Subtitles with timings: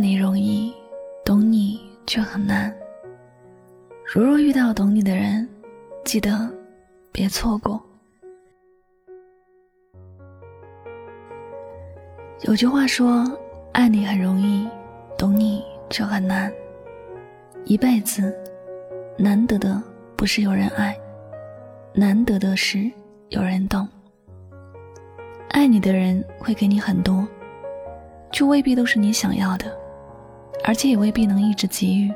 [0.00, 0.72] 你容易，
[1.24, 2.74] 懂你却很难。
[4.06, 5.48] 如若遇到懂你的人，
[6.04, 6.50] 记得
[7.12, 7.82] 别错过。
[12.42, 13.24] 有句话说
[13.74, 14.68] ：“爱你很容易，
[15.18, 16.52] 懂你却很难。”
[17.66, 18.34] 一辈子
[19.18, 19.82] 难得的
[20.16, 20.96] 不是有人爱，
[21.92, 22.90] 难得的是
[23.28, 23.86] 有人懂。
[25.50, 27.26] 爱你的人会给你很多，
[28.32, 29.77] 却未必都是你想要的，
[30.64, 32.12] 而且也未必能一直给予。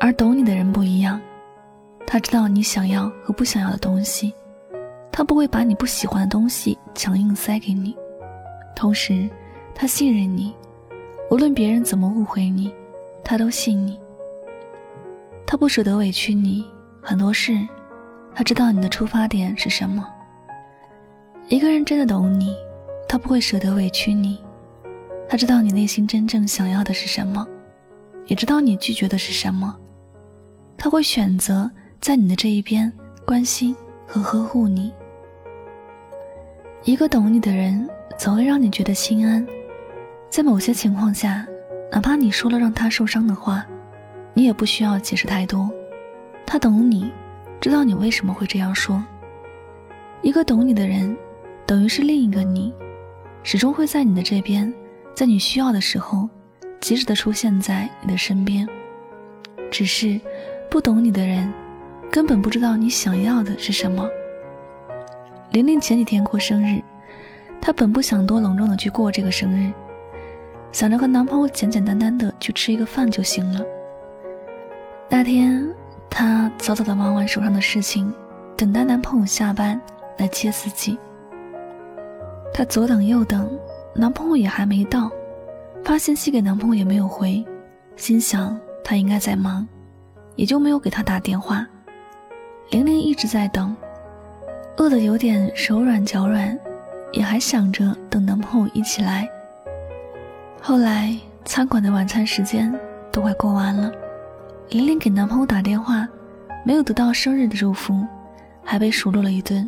[0.00, 1.20] 而懂你的人不一样，
[2.06, 4.32] 他知道你想要和不想要的东西，
[5.10, 7.96] 他不会把你不喜欢的东西强硬塞给你。
[8.76, 9.28] 同时，
[9.74, 10.54] 他信任你，
[11.30, 12.72] 无论别人怎么误会你，
[13.24, 13.98] 他都信你。
[15.44, 16.64] 他不舍得委屈你，
[17.02, 17.58] 很多事，
[18.34, 20.06] 他知道你的出发点是什么。
[21.48, 22.54] 一个人真的懂你，
[23.08, 24.38] 他不会舍得委屈你，
[25.28, 27.46] 他知道你内心真正想要的是什么，
[28.26, 29.76] 也知道你拒绝的是什么，
[30.76, 31.70] 他会选择
[32.00, 32.92] 在你的这一边
[33.26, 33.76] 关心
[34.06, 34.92] 和呵护你。
[36.84, 37.88] 一个懂你的人。
[38.18, 39.46] 总会让你觉得心安，
[40.28, 41.46] 在某些情况下，
[41.92, 43.64] 哪怕你说了让他受伤的话，
[44.34, 45.70] 你也不需要解释太多。
[46.44, 47.12] 他懂你，
[47.60, 49.00] 知道你为什么会这样说。
[50.20, 51.16] 一个懂你的人，
[51.64, 52.74] 等于是另一个你，
[53.44, 54.74] 始终会在你的这边，
[55.18, 56.28] 在你需要的时候，
[56.78, 58.64] 及时的出现在你的身边。
[59.68, 60.20] 只是，
[60.70, 61.52] 不懂你的人，
[62.08, 64.08] 根本不知道你想要的是什么。
[65.50, 66.80] 玲玲前几天过生日。
[67.60, 69.72] 她本不想多隆重的去过这个生日，
[70.70, 73.60] 想着和男朋友简简单单的去吃一个饭就行了。
[75.08, 75.68] 那天，
[76.08, 78.14] 她早早的忙完手上的事情，
[78.56, 79.80] 等待男朋友下班
[80.18, 80.96] 来接自己。
[82.54, 83.50] 她左等右等，
[83.94, 85.10] 男朋友也还没到，
[85.84, 87.44] 发信息给男朋友也没有回，
[87.96, 89.66] 心想他应该在忙，
[90.36, 91.66] 也就没有给他打电话。
[92.70, 93.76] 玲玲一直在等，
[94.76, 96.58] 饿得有点手软脚软。
[97.10, 99.26] 也还想着等男朋友一起来。
[100.60, 102.70] 后来餐馆的晚餐时间
[103.10, 103.90] 都快过完了，
[104.68, 106.06] 玲玲给男朋友打电话，
[106.66, 108.06] 没有得到生日的祝福，
[108.62, 109.66] 还被数落了一顿，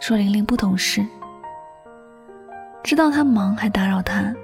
[0.00, 1.04] 说玲玲不懂事，
[2.82, 4.34] 知道他忙还打扰他，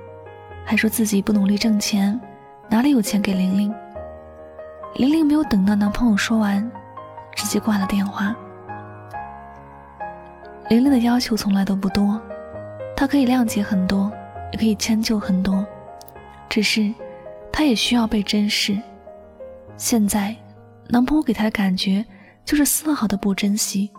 [0.64, 2.18] 还说自己不努力挣钱，
[2.68, 3.74] 哪里有钱给玲玲。
[4.94, 6.70] 玲玲没有等到男朋友说完，
[7.34, 8.34] 直接挂了电话。
[10.68, 12.20] 玲玲的要求从来都不多，
[12.96, 14.10] 她可以谅解很多，
[14.52, 15.66] 也可以迁就很多，
[16.48, 16.92] 只是
[17.52, 18.78] 她也需要被珍视。
[19.76, 20.34] 现在，
[20.88, 22.04] 男朋友给她的感觉
[22.44, 23.90] 就是丝毫的不珍惜。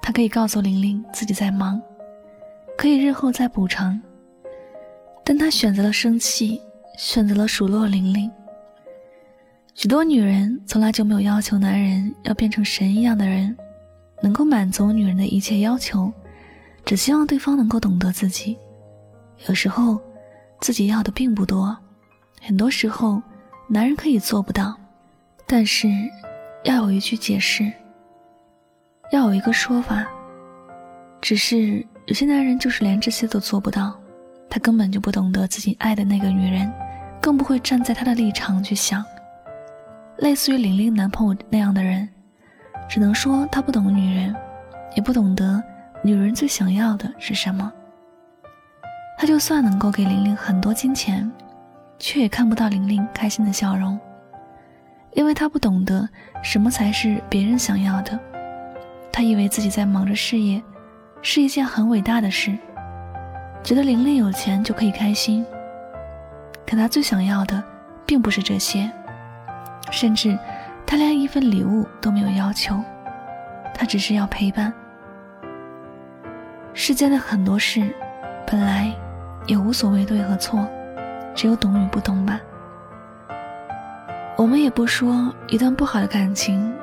[0.00, 1.80] 她可以告诉玲玲自己在忙，
[2.80, 4.00] 可以日后再补偿，
[5.22, 6.58] 但她选择了生气，
[6.96, 8.32] 选择了数落玲玲。
[9.74, 13.54] 许多女人从来就没有要求男人要变成神一样的人。
[14.22, 16.10] 能够满足女人的一切要求，
[16.82, 18.56] 只希望对方能够懂得自己。
[19.46, 20.00] 有时候，
[20.62, 21.76] 自己要的并不多，
[22.40, 23.22] 很多时候，
[23.68, 24.74] 男人可以做不到，
[25.46, 25.86] 但是
[26.64, 27.70] 要有一句解释，
[29.12, 30.06] 要有一个说法。
[31.22, 33.96] 只是有些男人就是连这些都做不到，
[34.48, 36.68] 他根本就不懂得自己爱的那个女人，
[37.22, 39.04] 更不会站在他的立场去想。
[40.18, 42.08] 类似于玲玲男朋友那样的人。
[42.88, 44.34] 只能说他不懂女人，
[44.96, 45.62] 也不懂得
[46.02, 47.72] 女人最想要的是什么。
[49.16, 51.30] 他就算能够给玲玲很多金钱，
[52.00, 53.96] 却也看不到玲玲开心的笑容，
[55.12, 56.08] 因为他不懂得
[56.42, 58.18] 什么才是别人想要的。
[59.12, 60.60] 他以为自己在忙着事业，
[61.22, 62.56] 是一件很伟大的事，
[63.62, 65.44] 觉得玲玲有钱就可以开心。
[66.66, 67.62] 可他最想要的，
[68.06, 68.90] 并不是这些，
[69.90, 70.38] 甚至。
[70.86, 72.74] 他连一份礼物都没有要求，
[73.72, 74.72] 他只是要陪伴。
[76.74, 77.94] 世间的很多事，
[78.44, 78.92] 本来
[79.46, 80.66] 也无所谓对和错，
[81.32, 82.40] 只有懂与不懂吧。
[84.36, 86.74] 我们也不说一段不好的感情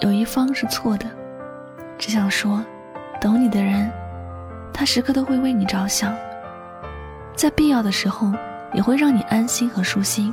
[0.00, 1.04] 有一方是错的，
[1.98, 2.64] 只想说，
[3.20, 3.90] 懂你的人，
[4.72, 6.16] 他时刻都会为你着想，
[7.36, 8.32] 在必要的时候
[8.72, 10.32] 也会让你安心和舒心，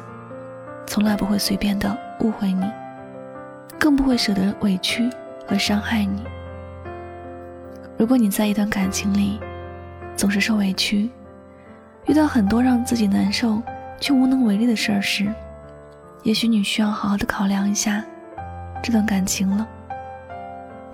[0.86, 2.64] 从来不会随便的误会你。
[3.78, 5.10] 更不会舍得委屈
[5.46, 6.24] 和伤害你。
[7.98, 9.40] 如果你在一段感情里
[10.16, 11.12] 总是受委屈，
[12.08, 13.62] 遇到很多让自己难受
[14.00, 15.32] 却无能为力的事儿时，
[16.24, 18.04] 也许你需要好好的考量一下
[18.82, 19.68] 这段感情了。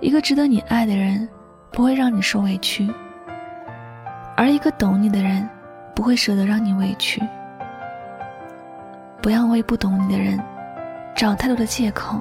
[0.00, 1.26] 一个值得你爱的人
[1.74, 2.88] 不会让你受委屈，
[4.36, 5.46] 而一个懂你的人
[5.92, 7.20] 不会舍得让你委屈。
[9.20, 10.38] 不要为不懂你的人
[11.16, 12.20] 找太多的借口，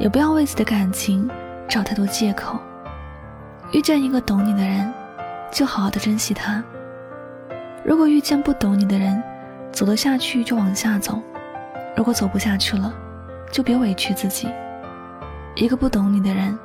[0.00, 1.30] 也不要为自己的感情
[1.68, 2.58] 找太多借口。
[3.72, 4.92] 遇见一个懂你的人，
[5.52, 6.60] 就好好的珍惜他；
[7.84, 9.22] 如果遇见不懂你的人，
[9.70, 11.22] 走得下去就往下走；
[11.96, 12.92] 如果走不下去了，
[13.52, 14.48] 就别委屈自己。
[15.54, 16.58] 一个不懂你的人，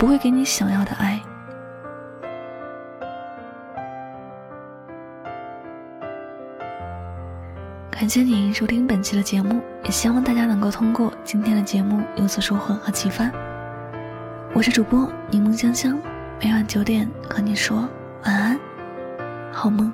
[0.00, 1.20] 不会给你想要的爱。
[7.90, 13.30] 感谢您收听本期的节目，也希望大家能够通过今天的节目有所收获和启发。
[14.54, 16.00] 我是主播柠檬香香，
[16.42, 17.86] 每晚九点和你说
[18.24, 18.58] 晚安，
[19.52, 19.92] 好梦。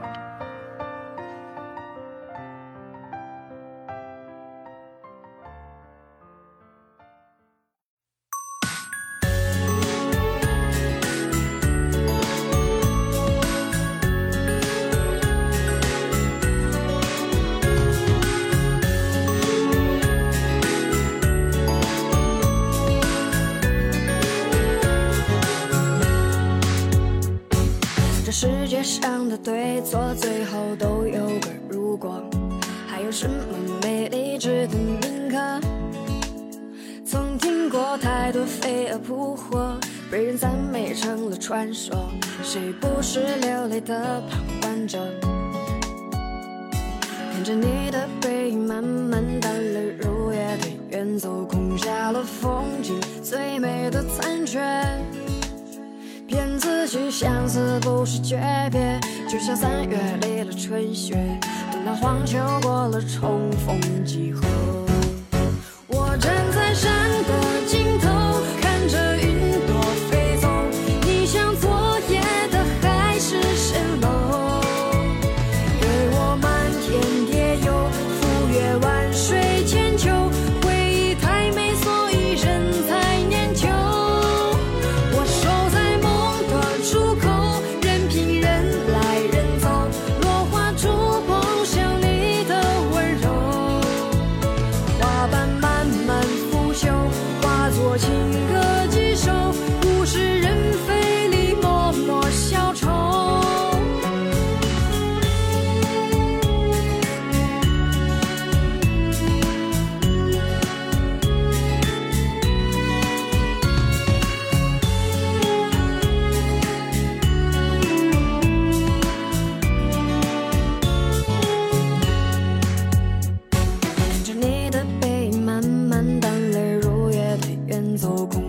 [28.87, 32.23] 上的对错，最后都有个如果。
[32.87, 33.43] 还有什么
[33.83, 35.61] 美丽值得铭刻？
[37.05, 39.77] 曾听过太多飞蛾扑火，
[40.09, 42.09] 被人赞美成了传说。
[42.44, 45.00] 谁不是流泪的旁观者？
[47.33, 54.61] 看着你的背影慢慢淡，了如雨的远走，空下了风景最美的残缺。
[56.87, 58.38] 骗自己，相思不是诀
[58.71, 61.17] 别，就像三月里的春雪，
[61.73, 64.47] 等到黄秋过了，重逢几何？
[65.88, 66.66] 我站在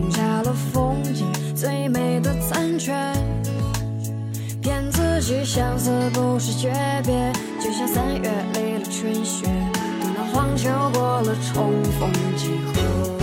[0.08, 2.94] 留下了风景最美的残缺，
[4.62, 6.72] 骗自己相思不是诀
[7.04, 9.46] 别，就像三月里的春雪，
[10.00, 13.17] 等到黄秋过了，重逢几何？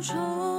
[0.00, 0.49] 愁